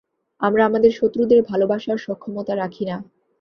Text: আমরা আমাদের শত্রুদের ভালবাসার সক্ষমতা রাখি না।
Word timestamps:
আমরা 0.41 0.61
আমাদের 0.65 0.91
শত্রুদের 0.91 1.39
ভালবাসার 1.43 1.97
সক্ষমতা 1.97 2.53
রাখি 2.55 2.83
না। 2.85 2.97